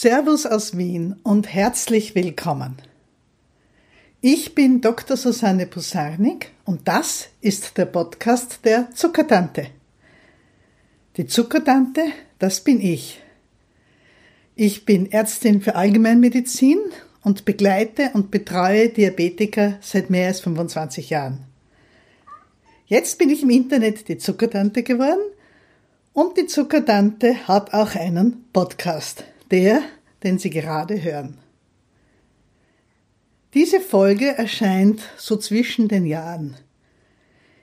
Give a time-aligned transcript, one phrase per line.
[0.00, 2.76] Servus aus Wien und herzlich willkommen.
[4.20, 5.16] Ich bin Dr.
[5.16, 9.66] Susanne Pusarnik und das ist der Podcast der Zuckertante.
[11.16, 12.02] Die Zuckertante,
[12.38, 13.20] das bin ich.
[14.54, 16.78] Ich bin Ärztin für Allgemeinmedizin
[17.24, 21.44] und begleite und betreue Diabetiker seit mehr als 25 Jahren.
[22.86, 25.32] Jetzt bin ich im Internet die Zuckertante geworden
[26.12, 29.82] und die Zuckertante hat auch einen Podcast, der,
[30.22, 31.38] den Sie gerade hören.
[33.54, 36.56] Diese Folge erscheint so zwischen den Jahren.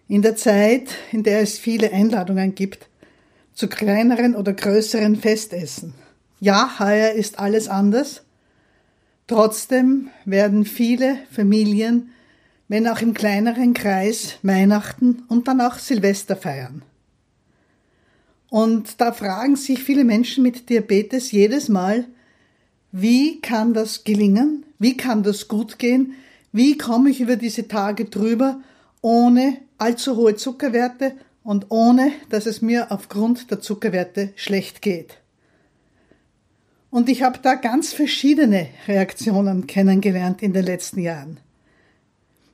[0.08, 2.90] In der Zeit, in der es viele Einladungen gibt,
[3.54, 5.94] zu kleineren oder größeren Festessen.
[6.40, 8.24] Ja, heuer ist alles anders.
[9.28, 12.12] Trotzdem werden viele Familien,
[12.68, 16.84] wenn auch im kleineren Kreis, Weihnachten und dann auch Silvester feiern.
[18.50, 22.06] Und da fragen sich viele Menschen mit Diabetes jedes Mal,
[22.92, 24.66] wie kann das gelingen?
[24.80, 26.14] Wie kann das gut gehen?
[26.52, 28.62] Wie komme ich über diese Tage drüber,
[29.02, 35.18] ohne allzu hohe Zuckerwerte und ohne, dass es mir aufgrund der Zuckerwerte schlecht geht?
[36.90, 41.42] Und ich habe da ganz verschiedene Reaktionen kennengelernt in den letzten Jahren.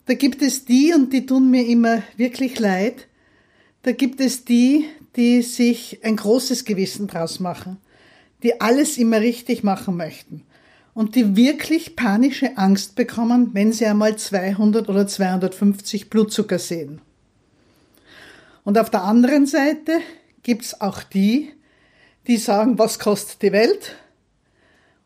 [0.08, 3.08] Da gibt es die, und die tun mir immer wirklich leid,
[3.84, 7.78] da gibt es die, die sich ein großes Gewissen draus machen,
[8.44, 10.44] die alles immer richtig machen möchten
[10.94, 17.02] und die wirklich panische Angst bekommen, wenn sie einmal 200 oder 250 Blutzucker sehen.
[18.64, 20.00] Und auf der anderen Seite
[20.44, 21.52] gibt's auch die,
[22.28, 23.96] die sagen, was kostet die Welt?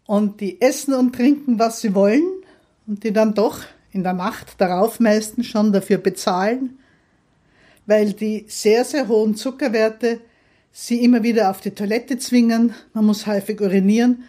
[0.06, 2.26] Und die essen und trinken, was sie wollen
[2.86, 3.60] und die dann doch
[3.92, 6.78] in der Nacht darauf meistens schon dafür bezahlen,
[7.86, 10.20] weil die sehr, sehr hohen Zuckerwerte
[10.72, 14.24] sie immer wieder auf die Toilette zwingen, man muss häufig urinieren,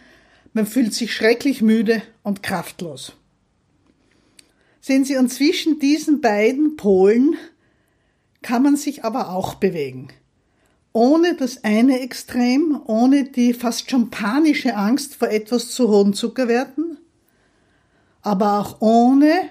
[0.53, 3.13] man fühlt sich schrecklich müde und kraftlos.
[4.79, 7.35] Sehen Sie, und zwischen diesen beiden Polen
[8.41, 10.07] kann man sich aber auch bewegen.
[10.93, 16.97] Ohne das eine Extrem, ohne die fast schon panische Angst vor etwas zu hohen Zuckerwerten,
[18.21, 19.49] aber auch ohne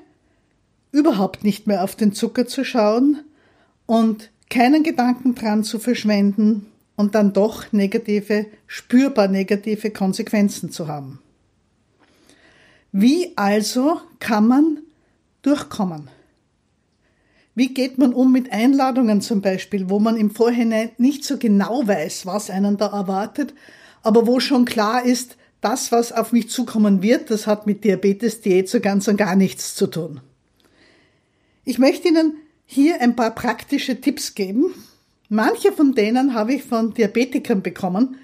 [0.92, 3.20] überhaupt nicht mehr auf den Zucker zu schauen,
[3.86, 6.66] und keinen Gedanken dran zu verschwenden
[6.96, 11.20] und dann doch negative, spürbar negative Konsequenzen zu haben.
[12.92, 14.78] Wie also kann man
[15.42, 16.08] durchkommen?
[17.54, 21.86] Wie geht man um mit Einladungen zum Beispiel, wo man im Vorhinein nicht so genau
[21.86, 23.54] weiß, was einen da erwartet,
[24.02, 28.68] aber wo schon klar ist, das, was auf mich zukommen wird, das hat mit Diabetes-Diät
[28.68, 30.20] so ganz und gar nichts zu tun.
[31.64, 32.34] Ich möchte Ihnen
[32.66, 34.74] hier ein paar praktische Tipps geben.
[35.28, 38.16] Manche von denen habe ich von Diabetikern bekommen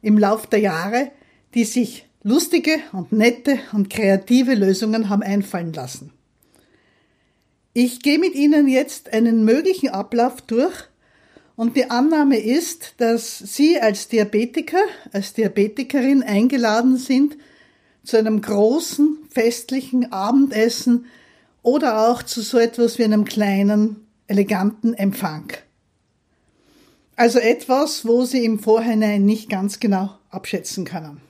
[0.00, 1.10] im Lauf der Jahre,
[1.54, 6.12] die sich lustige und nette und kreative Lösungen haben einfallen lassen.
[7.74, 10.74] Ich gehe mit Ihnen jetzt einen möglichen Ablauf durch
[11.54, 14.82] und die Annahme ist, dass Sie als Diabetiker,
[15.12, 17.36] als Diabetikerin eingeladen sind
[18.04, 21.06] zu einem großen festlichen Abendessen
[21.62, 25.52] oder auch zu so etwas wie einem kleinen, eleganten Empfang.
[27.16, 31.20] Also etwas, wo Sie im Vorhinein nicht ganz genau abschätzen können.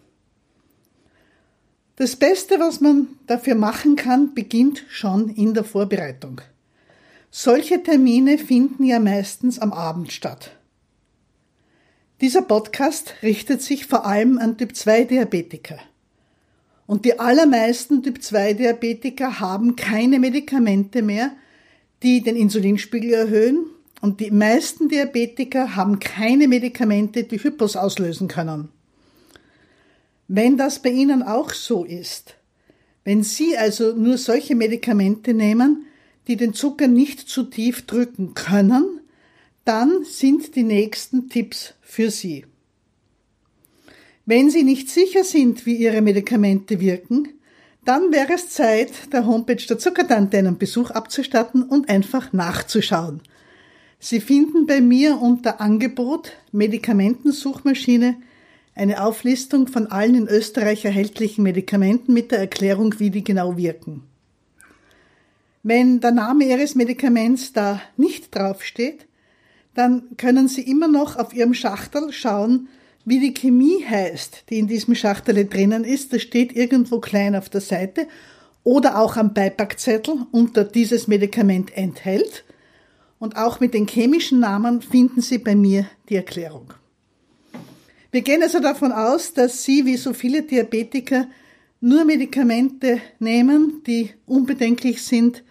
[1.97, 6.41] Das Beste, was man dafür machen kann, beginnt schon in der Vorbereitung.
[7.31, 10.53] Solche Termine finden ja meistens am Abend statt.
[12.21, 15.78] Dieser Podcast richtet sich vor allem an Typ-2-Diabetiker.
[16.88, 21.32] Und die allermeisten Typ-2-Diabetiker haben keine Medikamente mehr,
[22.03, 23.66] die den Insulinspiegel erhöhen.
[24.00, 28.71] Und die meisten Diabetiker haben keine Medikamente, die Hypos auslösen können.
[30.28, 32.37] Wenn das bei Ihnen auch so ist,
[33.05, 35.84] wenn Sie also nur solche Medikamente nehmen,
[36.26, 39.00] die den Zucker nicht zu tief drücken können,
[39.67, 42.46] dann sind die nächsten Tipps für Sie.
[44.28, 47.28] Wenn Sie nicht sicher sind, wie Ihre Medikamente wirken,
[47.86, 53.22] dann wäre es Zeit, der Homepage der Zuckertante einen Besuch abzustatten und einfach nachzuschauen.
[53.98, 58.16] Sie finden bei mir unter Angebot Medikamentensuchmaschine
[58.75, 64.02] eine Auflistung von allen in Österreich erhältlichen Medikamenten mit der Erklärung, wie die genau wirken.
[65.62, 69.06] Wenn der Name Ihres Medikaments da nicht draufsteht,
[69.72, 72.69] dann können Sie immer noch auf Ihrem Schachtel schauen,
[73.08, 77.49] wie die Chemie heißt, die in diesem Schachtel drinnen ist, das steht irgendwo klein auf
[77.49, 78.06] der Seite
[78.64, 82.44] oder auch am Beipackzettel unter dieses Medikament enthält.
[83.19, 86.75] Und auch mit den chemischen Namen finden Sie bei mir die Erklärung.
[88.10, 91.28] Wir gehen also davon aus, dass Sie, wie so viele Diabetiker,
[91.81, 95.44] nur Medikamente nehmen, die unbedenklich sind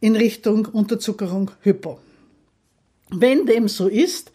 [0.00, 2.00] in Richtung Unterzuckerung, Hypo.
[3.10, 4.30] Wenn dem so ist,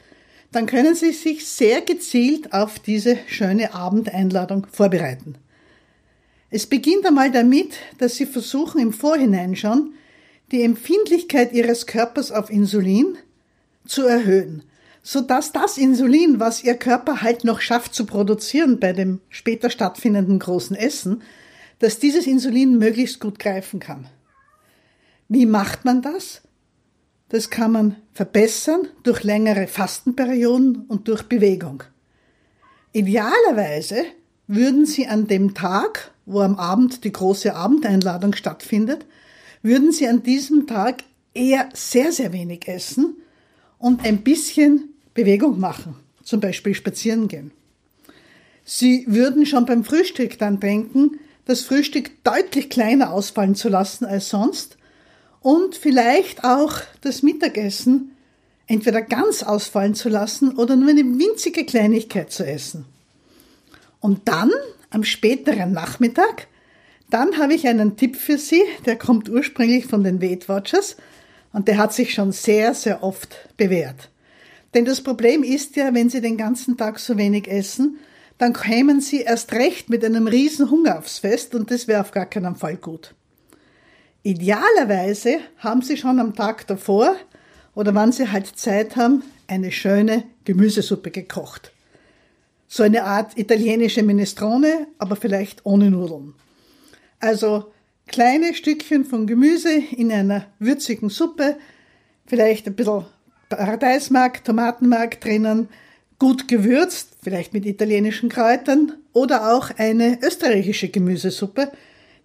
[0.52, 5.36] dann können Sie sich sehr gezielt auf diese schöne Abendeinladung vorbereiten.
[6.50, 9.94] Es beginnt einmal damit, dass Sie versuchen im Vorhinein schon
[10.52, 13.18] die Empfindlichkeit Ihres Körpers auf Insulin
[13.86, 14.64] zu erhöhen,
[15.02, 20.40] sodass das Insulin, was Ihr Körper halt noch schafft zu produzieren bei dem später stattfindenden
[20.40, 21.24] großen Essen,
[21.80, 24.08] dass dieses Insulin möglichst gut greifen kann.
[25.30, 26.42] Wie macht man das?
[27.32, 31.84] Das kann man verbessern durch längere Fastenperioden und durch Bewegung.
[32.92, 34.04] Idealerweise
[34.48, 39.06] würden Sie an dem Tag, wo am Abend die große Abendeinladung stattfindet,
[39.62, 43.16] würden Sie an diesem Tag eher sehr, sehr wenig essen
[43.80, 47.52] und ein bisschen Bewegung machen, zum Beispiel spazieren gehen.
[48.66, 51.12] Sie würden schon beim Frühstück dann denken,
[51.46, 54.78] das Frühstück deutlich kleiner ausfallen zu lassen als sonst
[55.42, 58.16] und vielleicht auch das Mittagessen
[58.68, 62.86] entweder ganz ausfallen zu lassen oder nur eine winzige Kleinigkeit zu essen.
[64.00, 64.52] Und dann
[64.90, 66.48] am späteren Nachmittag,
[67.10, 70.96] dann habe ich einen Tipp für Sie, der kommt ursprünglich von den Weight Watchers
[71.52, 74.10] und der hat sich schon sehr, sehr oft bewährt.
[74.74, 77.98] Denn das Problem ist ja, wenn Sie den ganzen Tag so wenig essen,
[78.38, 82.12] dann kämen Sie erst recht mit einem riesen Hunger aufs Fest und das wäre auf
[82.12, 83.14] gar keinen Fall gut.
[84.24, 87.16] Idealerweise haben Sie schon am Tag davor
[87.74, 91.72] oder wann Sie halt Zeit haben, eine schöne Gemüsesuppe gekocht.
[92.68, 96.36] So eine Art italienische Minestrone, aber vielleicht ohne Nudeln.
[97.20, 97.72] Also
[98.08, 101.58] kleine Stückchen von Gemüse in einer würzigen Suppe,
[102.28, 103.06] vielleicht ein bisschen
[103.50, 105.68] Paradeismark, Tomatenmark drinnen,
[106.20, 111.72] gut gewürzt, vielleicht mit italienischen Kräutern oder auch eine österreichische Gemüsesuppe,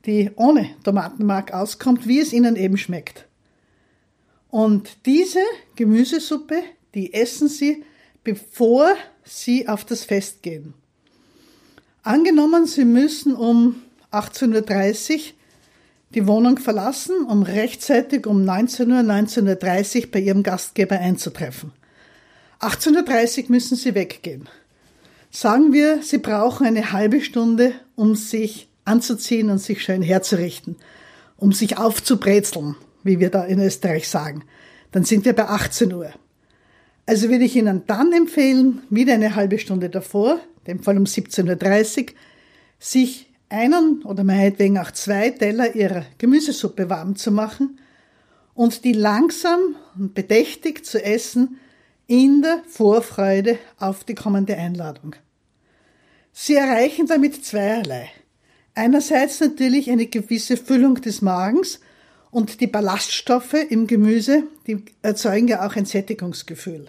[0.06, 3.26] die ohne Tomatenmark auskommt, wie es ihnen eben schmeckt.
[4.48, 5.42] Und diese
[5.74, 6.62] Gemüsesuppe,
[6.94, 7.84] die essen Sie,
[8.24, 8.94] bevor
[9.24, 10.74] Sie auf das Fest gehen.
[12.02, 13.82] Angenommen, Sie müssen um
[14.12, 15.20] 18.30 Uhr
[16.14, 21.72] die Wohnung verlassen, um rechtzeitig um 19 Uhr, 19.30 Uhr bei Ihrem Gastgeber einzutreffen.
[22.60, 24.48] 18.30 Uhr müssen Sie weggehen.
[25.30, 30.76] Sagen wir, Sie brauchen eine halbe Stunde, um sich anzuziehen und sich schön herzurichten,
[31.36, 34.44] um sich aufzubrezeln, wie wir da in Österreich sagen.
[34.92, 36.10] Dann sind wir bei 18 Uhr.
[37.04, 41.04] Also würde ich Ihnen dann empfehlen, wieder eine halbe Stunde davor, in dem Fall um
[41.04, 42.06] 17.30 Uhr,
[42.78, 47.78] sich einen oder meinetwegen auch zwei Teller Ihrer Gemüsesuppe warm zu machen
[48.54, 51.58] und die langsam und bedächtig zu essen
[52.06, 55.14] in der Vorfreude auf die kommende Einladung.
[56.32, 58.10] Sie erreichen damit zweierlei.
[58.76, 61.80] Einerseits natürlich eine gewisse Füllung des Magens
[62.30, 66.88] und die Ballaststoffe im Gemüse, die erzeugen ja auch ein Sättigungsgefühl.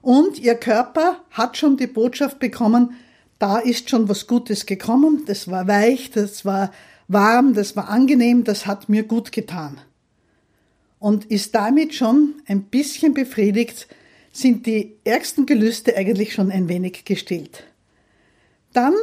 [0.00, 2.94] Und Ihr Körper hat schon die Botschaft bekommen,
[3.38, 6.72] da ist schon was Gutes gekommen, das war weich, das war
[7.08, 9.78] warm, das war angenehm, das hat mir gut getan.
[10.98, 13.86] Und ist damit schon ein bisschen befriedigt,
[14.32, 17.64] sind die ärgsten Gelüste eigentlich schon ein wenig gestillt.
[18.72, 18.94] Dann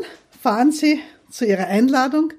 [0.42, 1.00] fahren Sie
[1.34, 2.32] zu ihrer Einladung.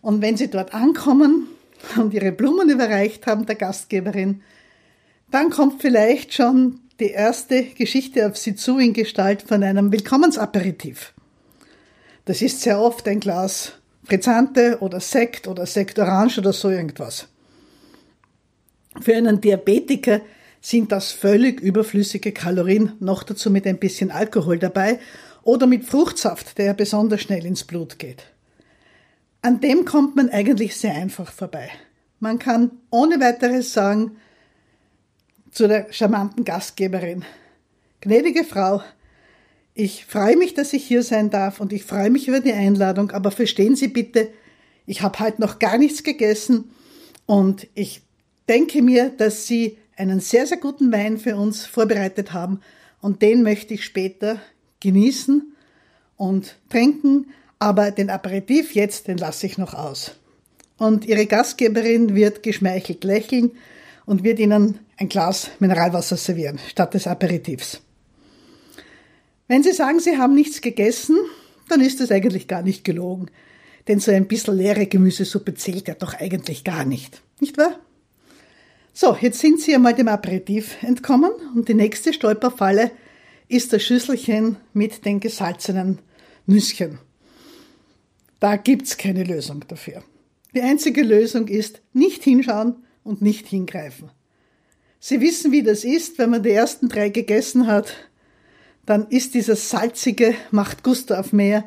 [0.00, 1.48] Und wenn sie dort ankommen
[1.96, 4.42] und ihre Blumen überreicht haben der Gastgeberin,
[5.30, 11.12] dann kommt vielleicht schon die erste Geschichte auf sie zu in Gestalt von einem Willkommensaperitif.
[12.24, 13.72] Das ist sehr oft ein Glas
[14.04, 17.28] Frizzante oder Sekt oder Sekt Orange oder so irgendwas.
[19.00, 20.20] Für einen Diabetiker
[20.60, 25.00] sind das völlig überflüssige Kalorien, noch dazu mit ein bisschen Alkohol dabei
[25.44, 28.24] oder mit Fruchtsaft, der besonders schnell ins Blut geht.
[29.42, 31.68] An dem kommt man eigentlich sehr einfach vorbei.
[32.20, 34.16] Man kann ohne weiteres sagen
[35.50, 37.24] zu der charmanten Gastgeberin,
[38.00, 38.82] gnädige Frau,
[39.74, 43.10] ich freue mich, dass ich hier sein darf und ich freue mich über die Einladung,
[43.10, 44.28] aber verstehen Sie bitte,
[44.86, 46.70] ich habe heute noch gar nichts gegessen
[47.26, 48.02] und ich
[48.48, 52.60] denke mir, dass Sie einen sehr, sehr guten Wein für uns vorbereitet haben
[53.00, 54.40] und den möchte ich später
[54.82, 55.54] genießen
[56.16, 60.16] und trinken, aber den Aperitif jetzt, den lasse ich noch aus.
[60.78, 63.52] Und ihre Gastgeberin wird geschmeichelt lächeln
[64.04, 67.80] und wird ihnen ein Glas Mineralwasser servieren statt des Aperitifs.
[69.48, 71.16] Wenn Sie sagen, Sie haben nichts gegessen,
[71.68, 73.30] dann ist das eigentlich gar nicht gelogen.
[73.88, 77.22] Denn so ein bisschen leere Gemüsesuppe zählt ja doch eigentlich gar nicht.
[77.40, 77.78] Nicht wahr?
[78.92, 82.90] So, jetzt sind Sie einmal dem Aperitif entkommen und die nächste Stolperfalle
[83.48, 85.98] ist das Schüsselchen mit den gesalzenen
[86.46, 86.98] Nüsschen.
[88.40, 90.02] Da gibt's keine Lösung dafür.
[90.54, 94.10] Die einzige Lösung ist nicht hinschauen und nicht hingreifen.
[95.00, 97.94] Sie wissen, wie das ist, wenn man die ersten drei gegessen hat,
[98.86, 101.64] dann ist dieses salzige, macht Gusto auf mehr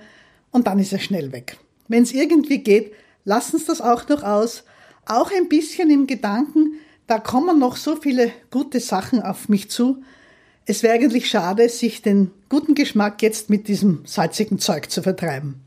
[0.51, 1.57] und dann ist er schnell weg.
[1.87, 4.63] Wenn es irgendwie geht, lassen Sie das auch noch aus,
[5.05, 6.73] auch ein bisschen im Gedanken,
[7.07, 10.01] da kommen noch so viele gute Sachen auf mich zu.
[10.65, 15.61] Es wäre eigentlich schade, sich den guten Geschmack jetzt mit diesem salzigen Zeug zu vertreiben.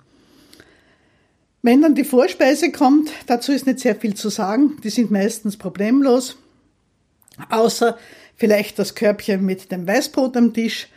[1.62, 5.56] Wenn dann die Vorspeise kommt, dazu ist nicht sehr viel zu sagen, die sind meistens
[5.56, 6.36] problemlos,
[7.50, 7.98] außer
[8.36, 10.88] vielleicht das Körbchen mit dem Weißbrot am Tisch,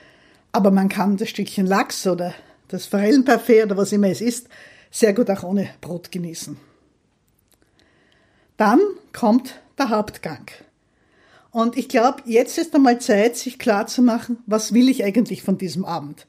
[0.51, 2.33] aber man kann das Stückchen Lachs oder
[2.67, 4.47] das Forellenparfait oder was immer es ist,
[4.91, 6.57] sehr gut auch ohne Brot genießen.
[8.57, 8.79] Dann
[9.13, 10.45] kommt der Hauptgang.
[11.51, 15.43] Und ich glaube, jetzt ist einmal Zeit, sich klar zu machen, was will ich eigentlich
[15.43, 16.27] von diesem Abend.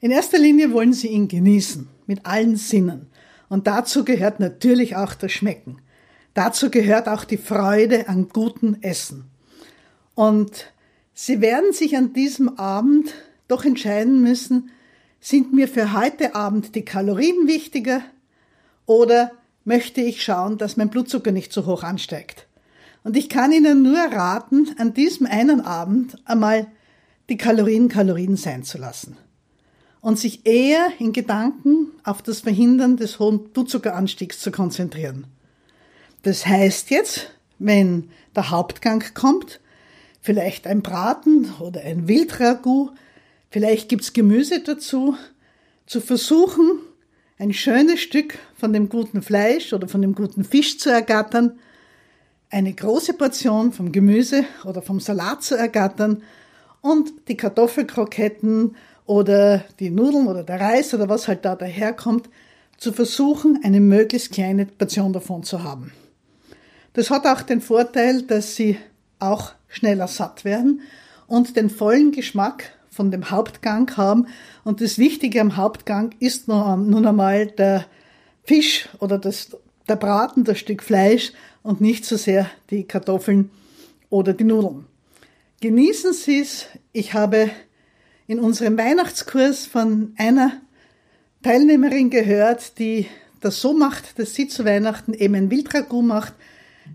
[0.00, 3.08] In erster Linie wollen Sie ihn genießen, mit allen Sinnen.
[3.48, 5.78] Und dazu gehört natürlich auch das Schmecken.
[6.34, 9.24] Dazu gehört auch die Freude an gutem Essen.
[10.14, 10.72] Und
[11.14, 13.14] Sie werden sich an diesem Abend
[13.48, 14.70] doch entscheiden müssen,
[15.20, 18.02] sind mir für heute Abend die Kalorien wichtiger
[18.84, 19.32] oder
[19.64, 22.46] möchte ich schauen, dass mein Blutzucker nicht so hoch ansteigt.
[23.04, 26.66] Und ich kann Ihnen nur raten, an diesem einen Abend einmal
[27.28, 29.16] die Kalorien Kalorien sein zu lassen
[30.00, 35.26] und sich eher in Gedanken auf das Verhindern des hohen Blutzuckeranstiegs zu konzentrieren.
[36.22, 39.60] Das heißt jetzt, wenn der Hauptgang kommt,
[40.20, 42.92] vielleicht ein Braten oder ein Wildragout,
[43.50, 45.16] vielleicht gibt's Gemüse dazu,
[45.86, 46.80] zu versuchen,
[47.38, 51.58] ein schönes Stück von dem guten Fleisch oder von dem guten Fisch zu ergattern,
[52.50, 56.22] eine große Portion vom Gemüse oder vom Salat zu ergattern
[56.80, 62.28] und die Kartoffelkroketten oder die Nudeln oder der Reis oder was halt da daherkommt,
[62.76, 65.92] zu versuchen, eine möglichst kleine Portion davon zu haben.
[66.92, 68.78] Das hat auch den Vorteil, dass sie
[69.18, 70.82] auch schneller satt werden
[71.26, 74.26] und den vollen Geschmack von dem Hauptgang haben.
[74.62, 77.86] Und das Wichtige am Hauptgang ist nun, einmal der
[78.44, 79.56] Fisch oder das,
[79.88, 81.32] der Braten, das Stück Fleisch
[81.64, 83.50] und nicht so sehr die Kartoffeln
[84.10, 84.84] oder die Nudeln.
[85.60, 86.66] Genießen Sie es.
[86.92, 87.50] Ich habe
[88.28, 90.52] in unserem Weihnachtskurs von einer
[91.42, 93.06] Teilnehmerin gehört, die
[93.40, 96.34] das so macht, dass sie zu Weihnachten eben ein Wildragout macht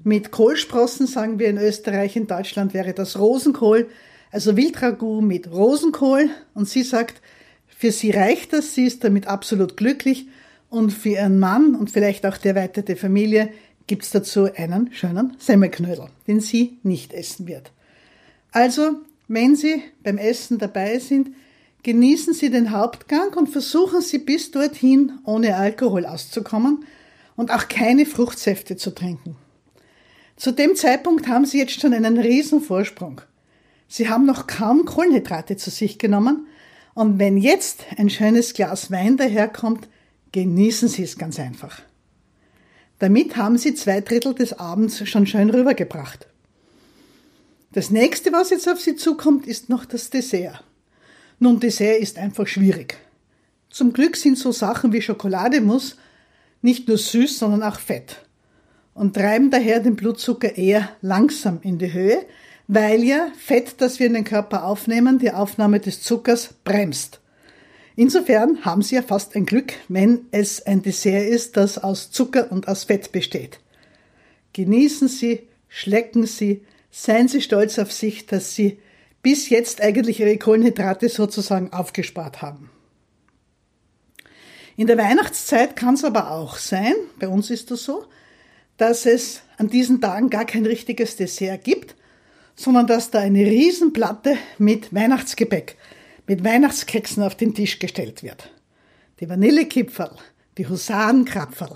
[0.03, 3.87] mit Kohlsprossen, sagen wir in Österreich, in Deutschland wäre das Rosenkohl,
[4.31, 6.29] also Wildragout mit Rosenkohl.
[6.53, 7.21] Und sie sagt,
[7.67, 10.27] für sie reicht das, sie ist damit absolut glücklich.
[10.69, 13.49] Und für ihren Mann und vielleicht auch die erweiterte Familie
[13.89, 17.71] gibt's dazu einen schönen Semmelknödel, den sie nicht essen wird.
[18.51, 21.31] Also, wenn Sie beim Essen dabei sind,
[21.81, 26.85] genießen Sie den Hauptgang und versuchen Sie bis dorthin ohne Alkohol auszukommen
[27.35, 29.35] und auch keine Fruchtsäfte zu trinken.
[30.35, 33.21] Zu dem Zeitpunkt haben Sie jetzt schon einen riesen Vorsprung.
[33.87, 36.47] Sie haben noch kaum Kohlenhydrate zu sich genommen
[36.93, 39.87] und wenn jetzt ein schönes Glas Wein daherkommt,
[40.31, 41.81] genießen Sie es ganz einfach.
[42.99, 46.27] Damit haben Sie zwei Drittel des Abends schon schön rübergebracht.
[47.71, 50.63] Das nächste, was jetzt auf Sie zukommt, ist noch das Dessert.
[51.39, 52.97] Nun, Dessert ist einfach schwierig.
[53.69, 55.97] Zum Glück sind so Sachen wie Schokolademus
[56.61, 58.17] nicht nur süß, sondern auch fett
[58.99, 62.25] und treiben daher den Blutzucker eher langsam in die Höhe,
[62.67, 67.21] weil ja Fett, das wir in den Körper aufnehmen, die Aufnahme des Zuckers bremst.
[67.99, 72.49] Insofern haben Sie ja fast ein Glück, wenn es ein Dessert ist, das aus Zucker
[72.49, 73.59] und aus Fett besteht.
[74.53, 78.79] Genießen Sie, schlecken Sie, seien Sie stolz auf sich, dass Sie
[79.21, 82.69] bis jetzt eigentlich Ihre Kohlenhydrate sozusagen aufgespart haben.
[84.77, 88.05] In der Weihnachtszeit kann es aber auch sein, bei uns ist das so,
[88.77, 91.97] dass es an diesen Tagen gar kein richtiges Dessert gibt,
[92.55, 95.75] sondern dass da eine Riesenplatte mit Weihnachtsgebäck,
[96.29, 98.51] mit Weihnachtskeksen auf den Tisch gestellt wird.
[99.19, 100.15] Die Vanillekipferl,
[100.59, 101.75] die Husarenkrapferl,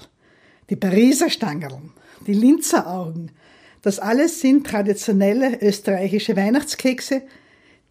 [0.70, 1.92] die Pariser Stangerln,
[2.28, 3.32] die Linzer Augen,
[3.82, 7.24] das alles sind traditionelle österreichische Weihnachtskekse,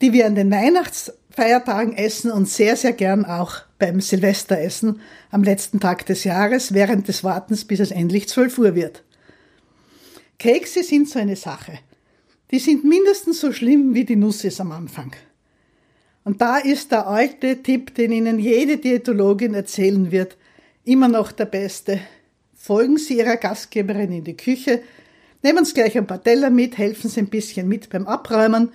[0.00, 5.00] die wir an den Weihnachtsfeiertagen essen und sehr, sehr gern auch beim Silvesteressen
[5.32, 9.02] am letzten Tag des Jahres während des Wartens, bis es endlich 12 Uhr wird.
[10.38, 11.80] Kekse sind so eine Sache.
[12.52, 15.12] Die sind mindestens so schlimm wie die Nusses am Anfang.
[16.24, 20.36] Und da ist der alte Tipp, den Ihnen jede Diätologin erzählen wird,
[20.84, 22.00] immer noch der beste.
[22.54, 24.82] Folgen Sie Ihrer Gastgeberin in die Küche,
[25.42, 28.70] nehmen Sie gleich ein paar Teller mit, helfen Sie ein bisschen mit beim Abräumen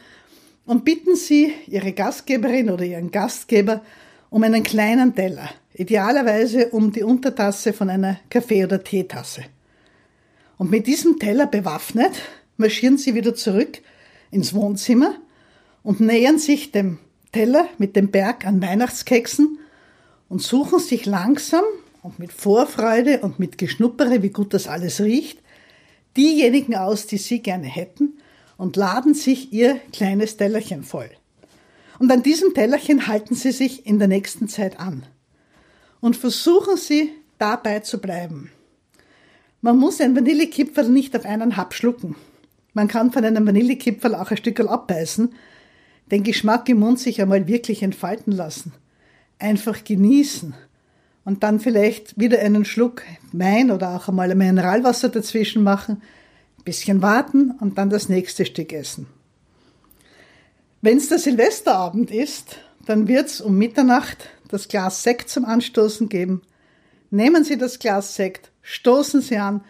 [0.66, 3.82] und bitten Sie Ihre Gastgeberin oder Ihren Gastgeber
[4.30, 9.46] um einen kleinen Teller, idealerweise um die Untertasse von einer Kaffee- oder Teetasse.
[10.58, 12.12] Und mit diesem Teller bewaffnet
[12.58, 13.80] marschieren Sie wieder zurück
[14.32, 15.16] ins Wohnzimmer
[15.84, 17.00] und nähern sich dem
[17.31, 19.60] Teller mit dem Berg an Weihnachtskeksen
[20.29, 21.63] und suchen sich langsam
[22.03, 25.39] und mit Vorfreude und mit Geschnuppere, wie gut das alles riecht,
[26.15, 28.17] diejenigen aus, die Sie gerne hätten
[28.57, 31.10] und laden sich Ihr kleines Tellerchen voll.
[32.00, 35.03] Und an diesem Tellerchen halten Sie sich in der nächsten Zeit an
[36.00, 38.51] und versuchen Sie dabei zu bleiben.
[39.62, 42.15] Man muss ein Vanillekipferl nicht auf einen Hab schlucken.
[42.74, 45.34] Man kann von einem Vanillekipferl auch ein Stückel abbeißen,
[46.12, 48.74] den Geschmack im Mund sich einmal wirklich entfalten lassen.
[49.40, 50.54] Einfach genießen
[51.26, 56.02] und dann vielleicht wieder einen Schluck Wein oder auch einmal ein Mineralwasser dazwischen machen,
[56.58, 59.08] ein bisschen warten und dann das nächste Stück essen.
[60.82, 66.08] Wenn es der Silvesterabend ist, dann wird es um Mitternacht das Glas Sekt zum Anstoßen
[66.08, 66.42] geben.
[67.10, 69.62] Nehmen Sie das Glas Sekt, stoßen Sie an,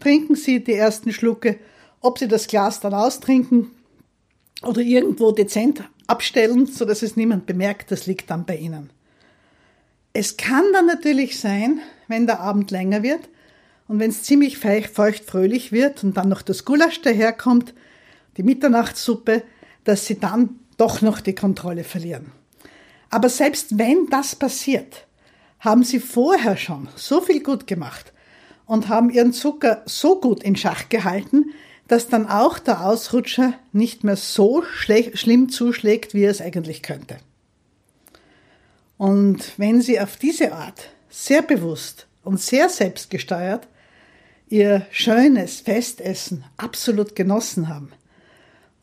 [0.00, 1.58] trinken Sie die ersten Schlucke.
[2.00, 3.70] Ob Sie das Glas dann austrinken
[4.64, 8.90] oder irgendwo dezent abstellen, so dass es niemand bemerkt, das liegt dann bei Ihnen.
[10.12, 13.28] Es kann dann natürlich sein, wenn der Abend länger wird
[13.88, 17.74] und wenn es ziemlich feucht fröhlich wird und dann noch das Gulasch daherkommt,
[18.36, 19.42] die Mitternachtssuppe,
[19.84, 22.32] dass Sie dann doch noch die Kontrolle verlieren.
[23.10, 25.06] Aber selbst wenn das passiert,
[25.60, 28.12] haben Sie vorher schon so viel gut gemacht
[28.66, 31.52] und haben Ihren Zucker so gut in Schach gehalten,
[31.88, 37.18] dass dann auch der Ausrutscher nicht mehr so schlimm zuschlägt, wie er es eigentlich könnte.
[38.96, 43.66] Und wenn Sie auf diese Art sehr bewusst und sehr selbstgesteuert
[44.48, 47.90] Ihr schönes Festessen absolut genossen haben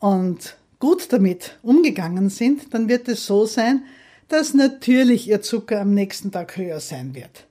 [0.00, 3.84] und gut damit umgegangen sind, dann wird es so sein,
[4.28, 7.46] dass natürlich Ihr Zucker am nächsten Tag höher sein wird.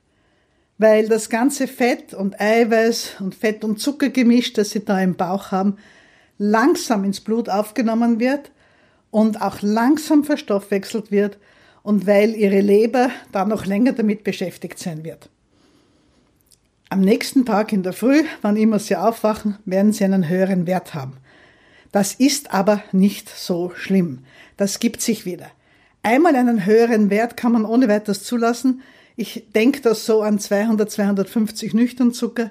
[0.80, 5.50] Weil das ganze Fett und Eiweiß und Fett und Zuckergemisch, das Sie da im Bauch
[5.52, 5.76] haben,
[6.38, 8.50] langsam ins Blut aufgenommen wird
[9.10, 11.36] und auch langsam verstoffwechselt wird
[11.82, 15.28] und weil ihre Leber da noch länger damit beschäftigt sein wird.
[16.88, 20.94] Am nächsten Tag in der Früh, wann immer Sie aufwachen, werden Sie einen höheren Wert
[20.94, 21.18] haben.
[21.92, 24.20] Das ist aber nicht so schlimm.
[24.56, 25.48] Das gibt sich wieder.
[26.02, 28.80] Einmal einen höheren Wert kann man ohne weiteres zulassen.
[29.16, 32.50] Ich denke das so an 200, 250 Nüchternzucker.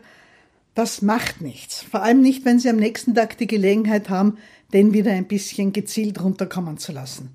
[0.76, 1.82] Das macht nichts.
[1.82, 4.38] Vor allem nicht, wenn Sie am nächsten Tag die Gelegenheit haben,
[4.74, 7.32] den wieder ein bisschen gezielt runterkommen zu lassen.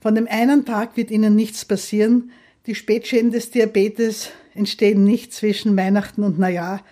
[0.00, 2.32] Von dem einen Tag wird Ihnen nichts passieren.
[2.66, 6.82] Die Spätschäden des Diabetes entstehen nicht zwischen Weihnachten und Neujahr,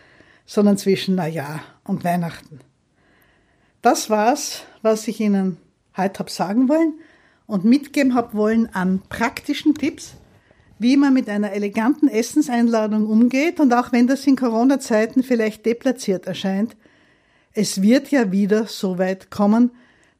[0.46, 2.60] sondern zwischen Neujahr und Weihnachten.
[3.82, 5.56] Das war's, was ich Ihnen
[5.96, 6.94] heute hab sagen wollen
[7.46, 10.14] und mitgeben hab wollen an praktischen Tipps,
[10.80, 16.26] wie man mit einer eleganten Essenseinladung umgeht und auch wenn das in Corona-Zeiten vielleicht deplatziert
[16.26, 16.74] erscheint,
[17.52, 19.72] es wird ja wieder so weit kommen,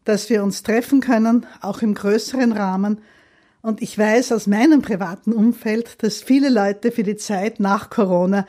[0.05, 3.01] dass wir uns treffen können, auch im größeren Rahmen.
[3.62, 8.46] Und ich weiß aus meinem privaten Umfeld, dass viele Leute für die Zeit nach Corona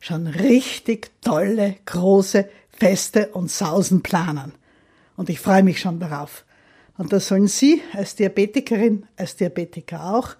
[0.00, 4.52] schon richtig tolle, große Feste und Sausen planen.
[5.16, 6.44] Und ich freue mich schon darauf.
[6.98, 10.34] Und da sollen Sie als Diabetikerin, als Diabetiker auch,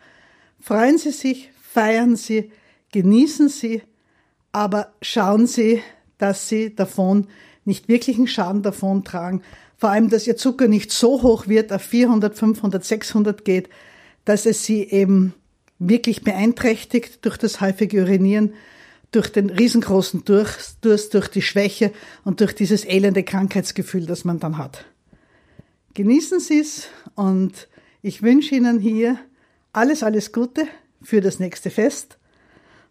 [0.62, 2.50] freuen Sie sich, feiern Sie,
[2.92, 3.82] genießen Sie,
[4.52, 5.82] aber schauen Sie,
[6.18, 7.26] dass Sie davon
[7.64, 9.42] nicht wirklichen Schaden davon tragen,
[9.76, 13.68] vor allem, dass ihr Zucker nicht so hoch wird, auf 400, 500, 600 geht,
[14.24, 15.34] dass es sie eben
[15.80, 18.54] wirklich beeinträchtigt durch das häufige Urinieren,
[19.10, 21.92] durch den riesengroßen Durst, durch die Schwäche
[22.24, 24.84] und durch dieses elende Krankheitsgefühl, das man dann hat.
[25.94, 27.66] Genießen Sie es und
[28.02, 29.18] ich wünsche Ihnen hier
[29.72, 30.66] alles, alles Gute
[31.02, 32.18] für das nächste Fest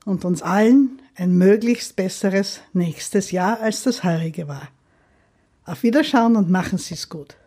[0.06, 4.70] und uns allen ein möglichst besseres nächstes Jahr als das heurige war.
[5.65, 7.38] Auf Wiederschauen und machen Sie es gut.